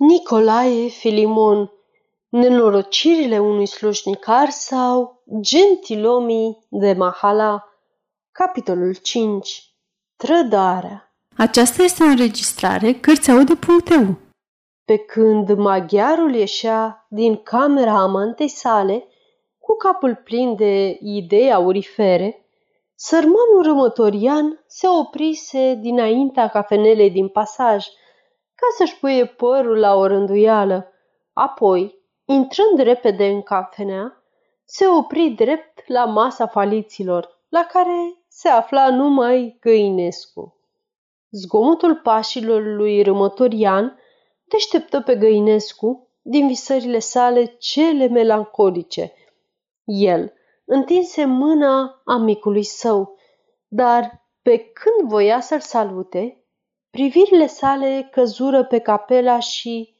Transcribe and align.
Nicolae 0.00 0.88
Filimon, 0.88 1.72
nenorocirile 2.28 3.38
unui 3.38 3.66
slușnicar 3.66 4.48
sau 4.50 5.22
gentilomii 5.40 6.66
de 6.68 6.92
Mahala, 6.92 7.64
capitolul 8.32 8.94
5. 8.94 9.74
Trădarea 10.16 11.14
Aceasta 11.36 11.82
este 11.82 12.02
o 12.02 12.06
înregistrare 12.06 12.92
Cărțiaude.eu 12.92 14.16
Pe 14.84 14.96
când 14.96 15.54
maghiarul 15.54 16.34
ieșea 16.34 17.06
din 17.08 17.36
camera 17.36 18.00
amantei 18.00 18.48
sale, 18.48 19.06
cu 19.58 19.76
capul 19.76 20.20
plin 20.24 20.56
de 20.56 20.98
idei 21.00 21.52
aurifere, 21.52 22.46
sărmanul 22.94 23.62
rămătorian 23.62 24.64
se 24.66 24.88
oprise 24.88 25.74
dinaintea 25.74 26.48
cafenelei 26.48 27.10
din 27.10 27.28
pasaj, 27.28 27.86
ca 28.60 28.66
să-și 28.76 28.98
puie 28.98 29.26
părul 29.26 29.78
la 29.78 29.94
o 29.94 30.06
rânduială. 30.06 30.92
Apoi, 31.32 31.98
intrând 32.24 32.78
repede 32.78 33.26
în 33.26 33.42
cafenea, 33.42 34.22
se 34.64 34.86
opri 34.86 35.28
drept 35.28 35.88
la 35.88 36.04
masa 36.04 36.46
faliților, 36.46 37.38
la 37.48 37.66
care 37.72 38.22
se 38.28 38.48
afla 38.48 38.90
numai 38.90 39.56
Găinescu. 39.60 40.54
Zgomotul 41.30 41.96
pașilor 41.96 42.62
lui 42.62 43.02
Rămătorian 43.02 43.98
deșteptă 44.44 45.00
pe 45.00 45.16
Găinescu 45.16 46.08
din 46.22 46.46
visările 46.46 46.98
sale 46.98 47.44
cele 47.44 48.06
melancolice. 48.06 49.12
El 49.84 50.32
întinse 50.64 51.24
mâna 51.24 52.02
amicului 52.04 52.62
său, 52.62 53.18
dar 53.68 54.28
pe 54.42 54.58
când 54.58 55.08
voia 55.08 55.40
să-l 55.40 55.60
salute, 55.60 56.39
Privirile 56.90 57.46
sale 57.46 58.08
căzură 58.10 58.64
pe 58.64 58.78
capela 58.78 59.38
și 59.38 59.94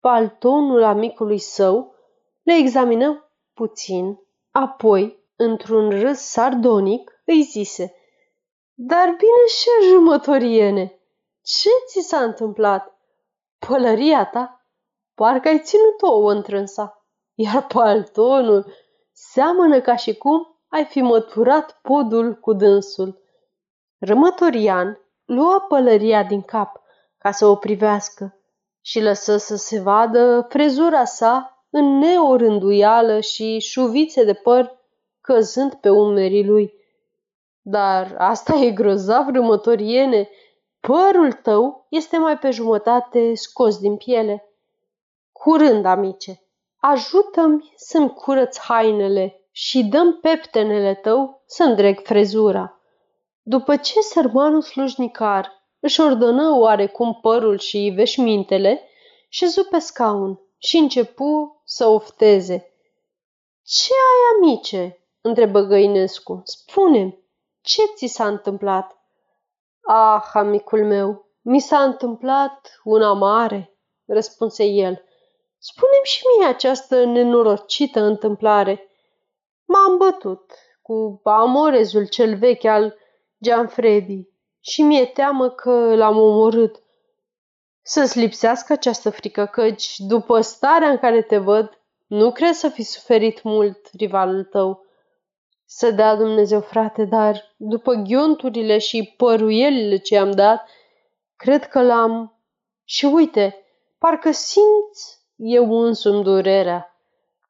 paltonul 0.00 0.82
amicului 0.82 1.38
său, 1.38 1.94
le 2.42 2.54
examină 2.54 3.30
puțin, 3.54 4.18
apoi, 4.50 5.24
într-un 5.36 5.90
râs 6.00 6.18
sardonic, 6.18 7.22
îi 7.24 7.42
zise 7.42 7.94
Dar 8.74 9.04
bine 9.04 9.46
și 9.58 9.88
jumătoriene, 9.88 11.00
ce 11.42 11.68
ți 11.86 12.00
s-a 12.00 12.22
întâmplat? 12.22 12.98
Pălăria 13.58 14.26
ta? 14.26 14.66
Parcă 15.14 15.48
ai 15.48 15.60
ținut 15.60 16.02
ouă 16.02 16.32
întrânsa, 16.32 17.04
iar 17.34 17.66
paltonul 17.66 18.72
seamănă 19.12 19.80
ca 19.80 19.96
și 19.96 20.16
cum 20.16 20.58
ai 20.68 20.84
fi 20.84 21.00
măturat 21.00 21.78
podul 21.82 22.34
cu 22.34 22.52
dânsul. 22.52 23.22
Rămătorian 23.98 25.05
luă 25.26 25.64
pălăria 25.68 26.22
din 26.22 26.42
cap 26.42 26.80
ca 27.18 27.30
să 27.30 27.46
o 27.46 27.56
privească 27.56 28.38
și 28.80 29.00
lăsă 29.00 29.36
să 29.36 29.56
se 29.56 29.80
vadă 29.80 30.46
frezura 30.48 31.04
sa 31.04 31.64
în 31.70 31.98
neorânduială 31.98 33.20
și 33.20 33.58
șuvițe 33.58 34.24
de 34.24 34.32
păr 34.32 34.78
căzând 35.20 35.74
pe 35.74 35.88
umerii 35.88 36.46
lui. 36.46 36.72
Dar 37.60 38.14
asta 38.18 38.54
e 38.54 38.70
grozav, 38.70 39.28
rămătoriene, 39.28 40.28
părul 40.80 41.32
tău 41.32 41.86
este 41.88 42.16
mai 42.16 42.38
pe 42.38 42.50
jumătate 42.50 43.34
scos 43.34 43.78
din 43.78 43.96
piele. 43.96 44.50
Curând, 45.32 45.84
amice, 45.84 46.40
ajută-mi 46.76 47.72
să-mi 47.76 48.12
curăț 48.12 48.58
hainele 48.58 49.48
și 49.50 49.84
dăm 49.84 50.18
peptenele 50.20 50.94
tău 50.94 51.42
să-mi 51.46 51.76
dreg 51.76 52.00
frezura. 52.02 52.75
După 53.48 53.76
ce 53.76 54.00
sărmanul 54.00 54.62
slujnicar 54.62 55.52
își 55.80 56.00
ordonă 56.00 56.50
oarecum 56.50 57.18
părul 57.20 57.58
și 57.58 57.92
veșmintele, 57.94 58.88
șezu 59.28 59.64
pe 59.64 59.78
scaun 59.78 60.40
și 60.58 60.76
începu 60.76 61.62
să 61.64 61.86
ofteze. 61.86 62.72
Ce 63.62 63.92
ai, 63.92 64.36
amice?" 64.36 65.06
întrebă 65.20 65.60
Găinescu. 65.60 66.40
spune 66.44 67.18
ce 67.60 67.82
ți 67.94 68.06
s-a 68.06 68.26
întâmplat?" 68.26 68.98
Ah, 69.80 70.30
amicul 70.32 70.84
meu, 70.84 71.26
mi 71.42 71.60
s-a 71.60 71.82
întâmplat 71.82 72.80
una 72.84 73.12
mare," 73.12 73.76
răspunse 74.06 74.64
el. 74.64 75.02
Spune-mi 75.58 76.04
și 76.04 76.22
mie 76.36 76.46
această 76.46 77.04
nenorocită 77.04 78.00
întâmplare. 78.00 78.90
M-am 79.64 79.96
bătut 79.96 80.52
cu 80.82 81.20
amorezul 81.24 82.06
cel 82.08 82.36
vechi 82.36 82.64
al 82.64 83.04
Gianfredi, 83.46 84.28
și 84.60 84.82
mi-e 84.82 85.06
teamă 85.06 85.50
că 85.50 85.94
l-am 85.94 86.16
omorât. 86.16 86.82
Să-ți 87.82 88.18
lipsească 88.18 88.72
această 88.72 89.10
frică, 89.10 89.46
căci, 89.46 89.98
după 89.98 90.40
starea 90.40 90.88
în 90.88 90.98
care 90.98 91.22
te 91.22 91.38
văd, 91.38 91.80
nu 92.06 92.32
crezi 92.32 92.58
să 92.58 92.68
fi 92.68 92.82
suferit 92.82 93.42
mult 93.42 93.90
rivalul 93.92 94.44
tău. 94.44 94.84
Să 95.64 95.90
dea 95.90 96.14
Dumnezeu, 96.16 96.60
frate, 96.60 97.04
dar 97.04 97.54
după 97.56 97.92
ghionturile 97.94 98.78
și 98.78 99.14
păruielile 99.16 99.96
ce 99.96 100.18
am 100.18 100.30
dat, 100.30 100.68
cred 101.36 101.66
că 101.68 101.82
l-am... 101.82 102.40
Și 102.84 103.04
uite, 103.04 103.64
parcă 103.98 104.30
simți 104.30 105.18
eu 105.36 105.80
însumi 105.80 106.22
durerea. 106.22 106.96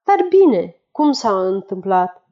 Dar 0.04 0.26
bine, 0.28 0.80
cum 0.90 1.12
s-a 1.12 1.46
întâmplat? 1.46 2.26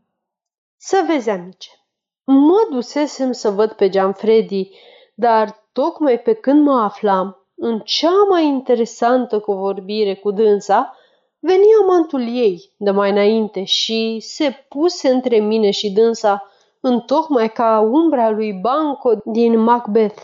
Să 0.77 1.05
vezi, 1.07 1.31
amice. 1.31 1.84
Mă 2.25 2.67
dusesem 2.71 3.33
să 3.33 3.51
văd 3.51 3.73
pe 3.73 3.89
Gianfredi, 3.89 4.71
dar 5.15 5.69
tocmai 5.73 6.21
pe 6.21 6.33
când 6.33 6.65
mă 6.65 6.81
aflam 6.81 7.49
în 7.57 7.81
cea 7.81 8.25
mai 8.29 8.47
interesantă 8.47 9.41
covorbire 9.41 10.15
cu 10.15 10.31
dânsa, 10.31 10.97
veni 11.39 11.67
amantul 11.83 12.21
ei 12.21 12.75
de 12.77 12.91
mai 12.91 13.11
înainte 13.11 13.65
și 13.65 14.19
se 14.21 14.67
puse 14.69 15.09
între 15.09 15.39
mine 15.39 15.71
și 15.71 15.91
dânsa, 15.91 16.51
întocmai 16.81 17.53
ca 17.53 17.81
umbra 17.81 18.31
lui 18.31 18.53
Banco 18.53 19.15
din 19.25 19.59
Macbeth. 19.59 20.23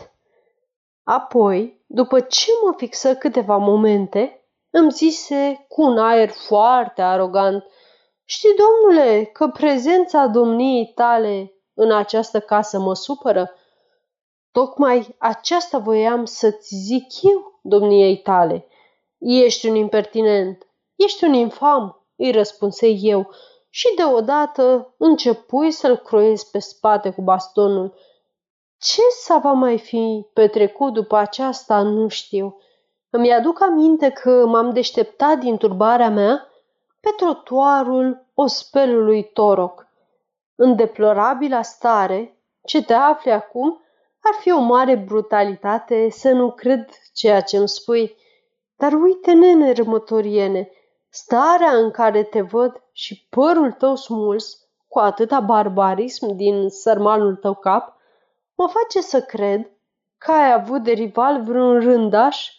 Apoi, 1.03 1.83
după 1.87 2.19
ce 2.19 2.51
mă 2.65 2.73
fixă 2.77 3.15
câteva 3.15 3.57
momente, 3.57 4.45
îmi 4.69 4.91
zise 4.91 5.65
cu 5.67 5.81
un 5.81 5.97
aer 5.97 6.29
foarte 6.29 7.01
arogant, 7.01 7.63
Știi, 8.33 8.55
domnule, 8.55 9.23
că 9.23 9.47
prezența 9.47 10.25
domniei 10.25 10.91
tale 10.95 11.53
în 11.81 11.91
această 11.91 12.39
casă 12.39 12.79
mă 12.79 12.93
supără? 12.95 13.51
Tocmai 14.51 15.15
aceasta 15.17 15.77
voiam 15.77 16.25
să-ți 16.25 16.75
zic 16.75 17.05
eu, 17.21 17.59
domniei 17.63 18.17
tale. 18.17 18.67
Ești 19.17 19.67
un 19.67 19.75
impertinent, 19.75 20.67
ești 20.95 21.23
un 21.23 21.33
infam, 21.33 22.05
îi 22.15 22.31
răspunse 22.31 22.87
eu 22.87 23.29
și 23.69 23.95
deodată 23.95 24.93
începui 24.97 25.71
să-l 25.71 25.97
croiesc 25.97 26.51
pe 26.51 26.59
spate 26.59 27.09
cu 27.09 27.21
bastonul. 27.21 27.93
Ce 28.77 29.01
să 29.09 29.39
va 29.43 29.51
mai 29.51 29.77
fi 29.77 30.25
petrecut 30.33 30.93
după 30.93 31.15
aceasta, 31.15 31.81
nu 31.81 32.07
știu. 32.07 32.57
Îmi 33.09 33.33
aduc 33.33 33.61
aminte 33.61 34.09
că 34.09 34.45
m-am 34.45 34.73
deșteptat 34.73 35.37
din 35.37 35.57
turbarea 35.57 36.09
mea 36.09 36.47
pe 36.99 37.09
trotuarul 37.17 38.25
ospelului 38.33 39.23
Toroc. 39.23 39.90
În 40.63 40.75
deplorabila 40.75 41.61
stare 41.61 42.37
ce 42.63 42.83
te 42.83 42.93
afli 42.93 43.31
acum, 43.31 43.81
ar 44.21 44.33
fi 44.39 44.51
o 44.51 44.59
mare 44.59 44.95
brutalitate 44.95 46.09
să 46.09 46.31
nu 46.31 46.51
cred 46.51 46.89
ceea 47.13 47.41
ce 47.41 47.57
îmi 47.57 47.67
spui. 47.67 48.15
Dar 48.75 48.93
uite, 48.93 49.31
nene 49.33 49.71
rămătoriene, 49.71 50.69
starea 51.09 51.71
în 51.71 51.91
care 51.91 52.23
te 52.23 52.41
văd 52.41 52.83
și 52.91 53.27
părul 53.29 53.71
tău 53.71 53.95
smuls, 53.95 54.67
cu 54.87 54.99
atâta 54.99 55.39
barbarism 55.39 56.35
din 56.35 56.69
sărmanul 56.69 57.35
tău 57.35 57.55
cap, 57.55 57.95
mă 58.55 58.67
face 58.67 59.01
să 59.01 59.21
cred 59.21 59.69
că 60.17 60.31
ai 60.31 60.53
avut 60.53 60.83
de 60.83 60.91
rival 60.91 61.43
vreun 61.43 61.79
rândaș 61.79 62.49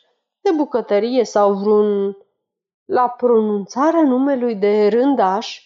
de 0.40 0.50
bucătărie 0.50 1.24
sau 1.24 1.52
vreun... 1.52 2.16
La 2.84 3.08
pronunțarea 3.08 4.02
numelui 4.02 4.54
de 4.54 4.88
rândaș, 4.88 5.60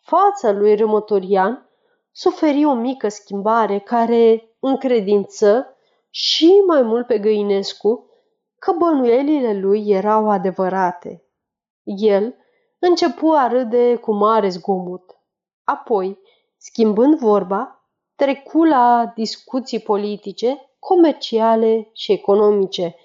fața 0.00 0.50
lui 0.52 0.76
Rămătorian 0.76 1.66
suferi 2.12 2.64
o 2.64 2.74
mică 2.74 3.08
schimbare 3.08 3.78
care 3.78 4.54
încredință 4.60 5.76
și 6.10 6.62
mai 6.66 6.82
mult 6.82 7.06
pe 7.06 7.18
Găinescu 7.18 8.06
că 8.58 8.72
bănuielile 8.78 9.58
lui 9.60 9.88
erau 9.88 10.30
adevărate. 10.30 11.24
El 11.82 12.34
începu 12.78 13.30
a 13.30 13.46
râde 13.46 13.96
cu 13.96 14.12
mare 14.12 14.48
zgomot. 14.48 15.02
Apoi, 15.64 16.18
schimbând 16.56 17.18
vorba, 17.18 17.86
trecu 18.14 18.64
la 18.64 19.12
discuții 19.14 19.80
politice, 19.80 20.70
comerciale 20.78 21.90
și 21.92 22.12
economice. 22.12 22.96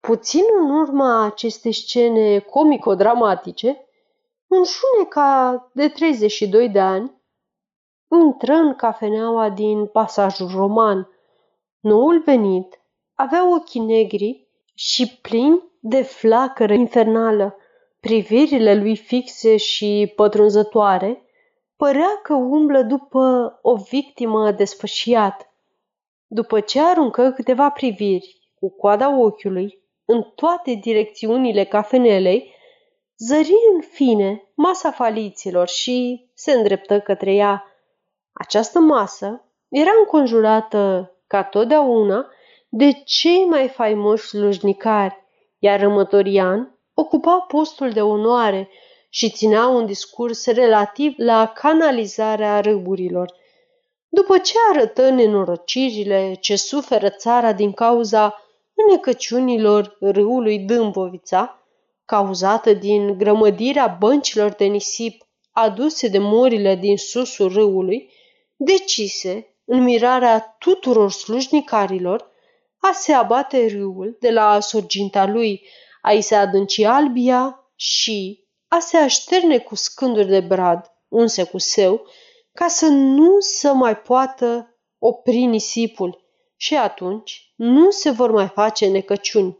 Puțin 0.00 0.44
în 0.60 0.70
urma 0.70 1.24
acestei 1.24 1.72
scene 1.72 2.38
comico-dramatice, 2.38 3.86
un 4.46 4.64
șuneca 4.64 5.70
de 5.74 5.88
32 5.88 6.68
de 6.68 6.80
ani 6.80 7.15
intră 8.10 8.52
în 8.52 8.74
cafeneaua 8.74 9.50
din 9.50 9.86
pasajul 9.86 10.48
roman. 10.54 11.08
Noul 11.80 12.22
venit 12.24 12.80
avea 13.14 13.54
ochii 13.54 13.80
negri 13.80 14.46
și 14.74 15.18
plini 15.22 15.62
de 15.80 16.02
flacără 16.02 16.72
infernală, 16.72 17.56
privirile 18.00 18.74
lui 18.74 18.96
fixe 18.96 19.56
și 19.56 20.12
pătrunzătoare, 20.16 21.22
părea 21.76 22.20
că 22.22 22.34
umblă 22.34 22.82
după 22.82 23.58
o 23.62 23.74
victimă 23.74 24.50
desfășiat. 24.50 25.50
După 26.26 26.60
ce 26.60 26.80
aruncă 26.80 27.30
câteva 27.30 27.70
priviri 27.70 28.50
cu 28.54 28.70
coada 28.70 29.18
ochiului 29.18 29.82
în 30.04 30.22
toate 30.34 30.72
direcțiunile 30.72 31.64
cafenelei, 31.64 32.54
zări 33.18 33.54
în 33.74 33.80
fine 33.80 34.42
masa 34.54 34.90
faliților 34.90 35.68
și 35.68 36.26
se 36.34 36.52
îndreptă 36.52 37.00
către 37.00 37.34
ea. 37.34 37.64
Această 38.38 38.78
masă 38.78 39.44
era 39.68 39.90
înconjurată, 39.98 41.12
ca 41.26 41.42
totdeauna, 41.42 42.26
de 42.68 42.92
cei 43.04 43.44
mai 43.44 43.68
faimoși 43.68 44.26
slujnicari, 44.26 45.24
iar 45.58 45.80
rămătorian 45.80 46.78
ocupa 46.94 47.44
postul 47.48 47.90
de 47.90 48.02
onoare 48.02 48.68
și 49.08 49.30
ținea 49.30 49.66
un 49.66 49.86
discurs 49.86 50.46
relativ 50.46 51.14
la 51.16 51.52
canalizarea 51.54 52.60
râburilor. 52.60 53.32
După 54.08 54.38
ce 54.38 54.54
arătă 54.72 55.10
nenorocirile 55.10 56.36
ce 56.40 56.56
suferă 56.56 57.08
țara 57.08 57.52
din 57.52 57.72
cauza 57.72 58.42
înecăciunilor 58.74 59.96
râului 60.00 60.58
Dâmbovița, 60.58 61.62
cauzată 62.04 62.72
din 62.72 63.18
grămădirea 63.18 63.96
băncilor 64.00 64.50
de 64.50 64.64
nisip 64.64 65.26
aduse 65.52 66.08
de 66.08 66.18
morile 66.18 66.74
din 66.74 66.96
susul 66.96 67.52
râului, 67.52 68.14
decise, 68.56 69.56
în 69.64 69.82
mirarea 69.82 70.56
tuturor 70.58 71.10
slujnicarilor, 71.10 72.30
a 72.78 72.92
se 72.92 73.12
abate 73.12 73.66
râul 73.66 74.16
de 74.20 74.30
la 74.30 74.60
sorginta 74.60 75.26
lui, 75.26 75.66
a-i 76.02 76.20
se 76.20 76.34
adânci 76.34 76.82
albia 76.82 77.70
și 77.74 78.44
a 78.68 78.78
se 78.78 78.96
așterne 78.96 79.58
cu 79.58 79.74
scânduri 79.74 80.26
de 80.26 80.40
brad, 80.40 80.92
unse 81.08 81.44
cu 81.44 81.58
seu, 81.58 82.06
ca 82.52 82.68
să 82.68 82.86
nu 82.86 83.40
să 83.40 83.72
mai 83.72 83.96
poată 83.96 84.76
opri 84.98 85.44
nisipul 85.44 86.24
și 86.56 86.76
atunci 86.76 87.52
nu 87.56 87.90
se 87.90 88.10
vor 88.10 88.30
mai 88.30 88.48
face 88.48 88.86
necăciuni. 88.86 89.58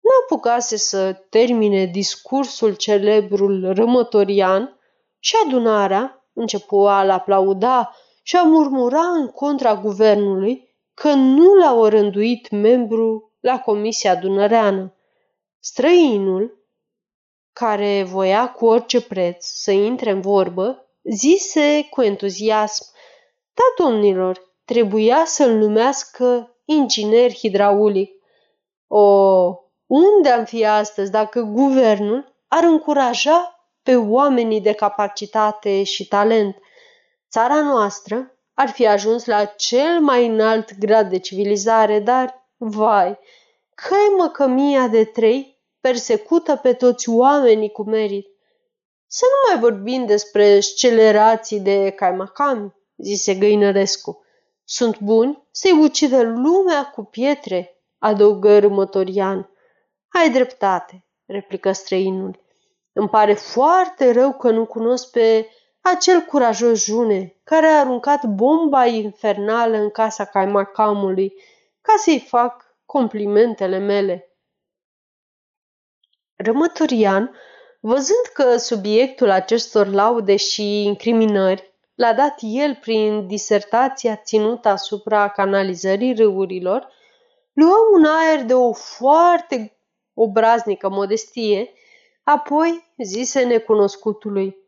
Nu 0.00 0.10
apucase 0.22 0.76
să 0.76 1.12
termine 1.12 1.84
discursul 1.84 2.74
celebrul 2.74 3.72
rămătorian 3.74 4.80
și 5.18 5.34
adunarea 5.46 6.28
începu 6.32 6.76
a-l 6.76 7.10
aplauda 7.10 7.94
și 8.26 8.36
a 8.36 8.42
murmura 8.42 9.00
în 9.00 9.28
contra 9.28 9.74
guvernului 9.74 10.74
că 10.94 11.12
nu 11.12 11.54
l-a 11.54 11.74
orânduit 11.74 12.50
membru 12.50 13.32
la 13.40 13.60
comisia 13.60 14.14
dunăreană. 14.14 14.94
Străinul, 15.60 16.64
care 17.52 18.02
voia 18.02 18.52
cu 18.52 18.66
orice 18.66 19.02
preț 19.02 19.46
să 19.46 19.70
intre 19.70 20.10
în 20.10 20.20
vorbă, 20.20 20.88
zise 21.02 21.86
cu 21.90 22.02
entuziasm, 22.02 22.84
da, 23.54 23.84
domnilor, 23.84 24.54
trebuia 24.64 25.22
să-l 25.26 25.50
numească 25.56 26.56
inginer 26.64 27.32
hidraulic. 27.32 28.12
O, 28.86 29.02
unde 29.86 30.28
am 30.28 30.44
fi 30.44 30.64
astăzi 30.64 31.10
dacă 31.10 31.40
guvernul 31.40 32.34
ar 32.48 32.64
încuraja 32.64 33.68
pe 33.82 33.96
oamenii 33.96 34.60
de 34.60 34.72
capacitate 34.72 35.82
și 35.82 36.08
talent? 36.08 36.56
Țara 37.34 37.62
noastră 37.62 38.38
ar 38.52 38.68
fi 38.68 38.86
ajuns 38.86 39.24
la 39.24 39.44
cel 39.44 40.00
mai 40.00 40.26
înalt 40.26 40.78
grad 40.78 41.10
de 41.10 41.18
civilizare, 41.18 42.00
dar, 42.00 42.48
vai, 42.56 43.18
căi 43.74 44.14
măcămia 44.16 44.86
de 44.88 45.04
trei 45.04 45.62
persecută 45.80 46.56
pe 46.56 46.72
toți 46.72 47.08
oamenii 47.08 47.70
cu 47.70 47.82
merit. 47.82 48.26
Să 49.06 49.24
nu 49.24 49.52
mai 49.52 49.70
vorbim 49.70 50.06
despre 50.06 50.60
scelerații 50.60 51.60
de 51.60 51.90
caimacami, 51.90 52.74
zise 52.96 53.34
Găinărescu. 53.34 54.24
Sunt 54.64 55.00
buni 55.00 55.48
să-i 55.50 55.78
ucidă 55.80 56.22
lumea 56.22 56.90
cu 56.90 57.02
pietre, 57.02 57.82
adăugă 57.98 58.58
Râmătorian. 58.58 59.50
Ai 60.08 60.30
dreptate, 60.30 61.04
replică 61.26 61.72
străinul. 61.72 62.40
Îmi 62.92 63.08
pare 63.08 63.34
foarte 63.34 64.12
rău 64.12 64.32
că 64.32 64.50
nu 64.50 64.66
cunosc 64.66 65.10
pe 65.10 65.48
acel 65.86 66.20
curajos 66.20 66.84
june 66.84 67.40
care 67.44 67.66
a 67.66 67.78
aruncat 67.78 68.24
bomba 68.24 68.86
infernală 68.86 69.76
în 69.76 69.90
casa 69.90 70.24
caimacamului 70.24 71.32
ca 71.80 71.94
să-i 71.96 72.20
fac 72.28 72.76
complimentele 72.86 73.78
mele. 73.78 74.28
Rămătorian, 76.36 77.36
văzând 77.80 78.26
că 78.32 78.56
subiectul 78.56 79.30
acestor 79.30 79.86
laude 79.86 80.36
și 80.36 80.84
incriminări 80.84 81.72
l-a 81.94 82.12
dat 82.12 82.38
el 82.40 82.74
prin 82.74 83.26
disertația 83.26 84.16
ținută 84.16 84.68
asupra 84.68 85.28
canalizării 85.28 86.14
râurilor, 86.14 86.88
luă 87.52 87.76
un 87.92 88.04
aer 88.04 88.44
de 88.44 88.54
o 88.54 88.72
foarte 88.72 89.78
obraznică 90.14 90.88
modestie, 90.88 91.72
apoi 92.22 92.92
zise 92.96 93.44
necunoscutului, 93.44 94.63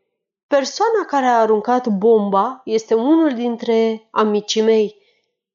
Persoana 0.47 1.05
care 1.07 1.25
a 1.25 1.39
aruncat 1.39 1.87
bomba 1.87 2.61
este 2.65 2.93
unul 2.93 3.33
dintre 3.33 4.07
amicii 4.11 4.61
mei. 4.61 5.01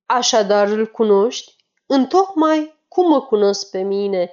Așadar 0.07 0.69
îl 0.69 0.87
cunoști, 0.91 1.57
întocmai 1.87 2.81
cum 2.89 3.09
mă 3.09 3.23
cunosc 3.23 3.71
pe 3.71 3.83
mine. 3.83 4.33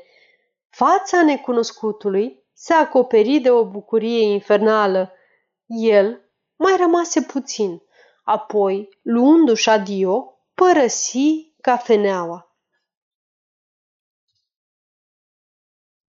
Fața 0.69 1.23
necunoscutului 1.23 2.43
se 2.53 2.73
acoperi 2.73 3.39
de 3.39 3.51
o 3.51 3.65
bucurie 3.65 4.21
infernală. 4.21 5.13
El 5.65 6.21
mai 6.55 6.77
rămase 6.77 7.21
puțin, 7.21 7.81
apoi, 8.23 8.99
luându-și 9.01 9.69
adio, 9.69 10.39
părăsi 10.53 11.53
cafeneaua. 11.61 12.53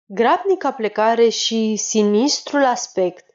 Grabnica 0.05 0.71
plecare 0.71 1.29
și 1.29 1.75
sinistrul 1.75 2.63
aspect 2.63 3.32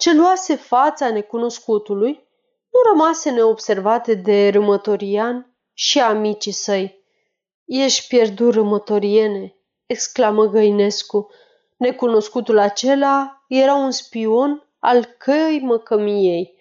ce 0.00 0.12
luase 0.14 0.54
fața 0.54 1.10
necunoscutului, 1.10 2.28
nu 2.70 2.80
rămase 2.92 3.30
neobservate 3.30 4.14
de 4.14 4.48
Râmătorian 4.48 5.56
și 5.72 6.00
amicii 6.00 6.52
săi. 6.52 7.04
Ești 7.64 8.06
pierdut, 8.08 8.54
Râmătoriene, 8.54 9.56
exclamă 9.86 10.44
Găinescu. 10.46 11.28
Necunoscutul 11.76 12.58
acela 12.58 13.44
era 13.48 13.74
un 13.74 13.90
spion 13.90 14.68
al 14.78 15.04
căi 15.04 15.60
măcămiei. 15.62 16.54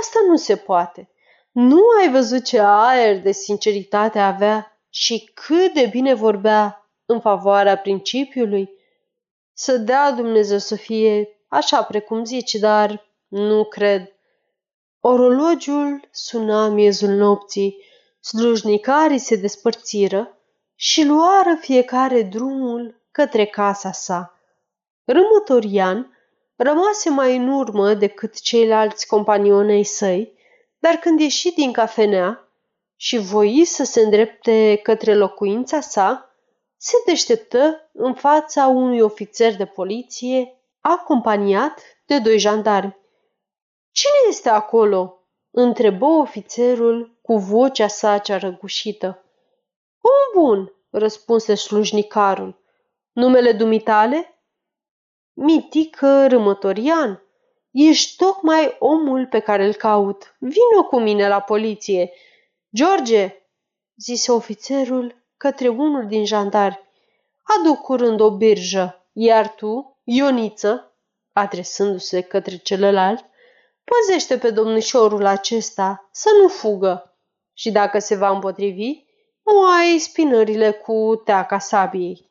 Asta 0.00 0.18
nu 0.28 0.36
se 0.36 0.56
poate. 0.56 1.10
Nu 1.52 1.80
ai 2.00 2.10
văzut 2.10 2.44
ce 2.44 2.60
aer 2.60 3.20
de 3.20 3.32
sinceritate 3.32 4.18
avea 4.18 4.80
și 4.90 5.30
cât 5.34 5.72
de 5.74 5.86
bine 5.90 6.14
vorbea 6.14 6.90
în 7.06 7.20
favoarea 7.20 7.78
principiului? 7.78 8.70
Să 9.52 9.76
dea 9.76 10.12
Dumnezeu 10.12 10.58
să 10.58 10.76
fie 10.76 11.28
așa 11.54 11.82
precum 11.82 12.24
zici, 12.24 12.54
dar 12.54 13.06
nu 13.28 13.64
cred. 13.64 14.12
Orologiul 15.00 16.08
suna 16.10 16.68
miezul 16.68 17.08
nopții, 17.08 17.76
slujnicarii 18.20 19.18
se 19.18 19.36
despărțiră 19.36 20.38
și 20.74 21.04
luară 21.04 21.56
fiecare 21.60 22.22
drumul 22.22 23.00
către 23.10 23.44
casa 23.44 23.92
sa. 23.92 24.38
Rămătorian 25.04 26.18
rămase 26.56 27.10
mai 27.10 27.36
în 27.36 27.48
urmă 27.48 27.94
decât 27.94 28.40
ceilalți 28.40 29.06
companionei 29.06 29.84
săi, 29.84 30.32
dar 30.78 30.94
când 30.94 31.20
ieși 31.20 31.54
din 31.54 31.72
cafenea 31.72 32.48
și 32.96 33.18
voi 33.18 33.64
să 33.64 33.84
se 33.84 34.00
îndrepte 34.00 34.80
către 34.82 35.14
locuința 35.14 35.80
sa, 35.80 36.34
se 36.76 36.96
deșteptă 37.06 37.90
în 37.92 38.14
fața 38.14 38.66
unui 38.66 39.00
ofițer 39.00 39.56
de 39.56 39.64
poliție 39.64 40.53
acompaniat 40.86 41.80
de 42.06 42.18
doi 42.18 42.38
jandarmi. 42.38 42.96
Cine 43.90 44.28
este 44.28 44.48
acolo?" 44.48 45.18
întrebă 45.50 46.06
ofițerul 46.06 47.18
cu 47.22 47.36
vocea 47.36 47.86
sa 47.86 48.18
cea 48.18 48.38
răgușită. 48.38 49.24
Om 50.00 50.42
bun, 50.42 50.72
răspunse 50.90 51.54
slujnicarul. 51.54 52.62
Numele 53.12 53.52
dumitale? 53.52 54.42
Mitică 55.32 56.26
Râmătorian. 56.26 57.22
Ești 57.70 58.16
tocmai 58.16 58.76
omul 58.78 59.26
pe 59.26 59.38
care 59.38 59.66
îl 59.66 59.74
caut. 59.74 60.36
Vino 60.38 60.84
cu 60.88 61.00
mine 61.00 61.28
la 61.28 61.40
poliție. 61.40 62.12
George, 62.74 63.34
zise 63.96 64.32
ofițerul 64.32 65.24
către 65.36 65.68
unul 65.68 66.06
din 66.06 66.24
jandari, 66.24 66.80
adu 67.42 67.74
curând 67.74 68.20
o 68.20 68.36
birjă, 68.36 69.08
iar 69.12 69.54
tu 69.54 69.93
Ioniță, 70.04 70.94
adresându-se 71.32 72.20
către 72.20 72.56
celălalt, 72.56 73.24
păzește 73.84 74.38
pe 74.38 74.50
domnișorul 74.50 75.26
acesta 75.26 76.08
să 76.12 76.28
nu 76.42 76.48
fugă 76.48 77.16
și 77.52 77.70
dacă 77.70 77.98
se 77.98 78.16
va 78.16 78.30
împotrivi, 78.30 79.04
moaie 79.42 79.98
spinările 79.98 80.70
cu 80.70 81.22
teaca 81.24 81.58
sabiei. 81.58 82.30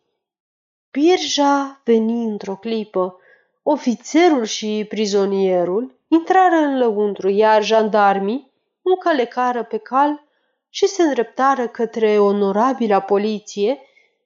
Birja 0.92 1.82
veni 1.84 2.24
într-o 2.24 2.56
clipă. 2.56 3.18
Ofițerul 3.64 4.44
și 4.44 4.86
prizonierul 4.90 6.00
intrară 6.08 6.56
în 6.56 6.78
lăuntru, 6.78 7.30
iar 7.30 7.64
jandarmii 7.64 8.52
încălecară 8.82 9.64
pe 9.64 9.78
cal 9.78 10.24
și 10.70 10.88
se 10.88 11.04
îndreptară 11.04 11.68
către 11.68 12.20
onorabila 12.20 13.00
poliție, 13.00 13.80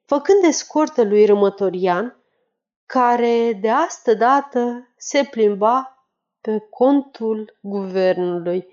făcând 0.06 0.44
escortă 0.44 1.04
lui 1.04 1.26
Rămătorian, 1.26 2.18
care 2.88 3.54
de 3.62 3.70
astă 3.70 4.14
dată 4.14 4.94
se 4.98 5.28
plimba 5.32 6.08
pe 6.42 6.60
contul 6.70 7.58
guvernului. 7.62 8.68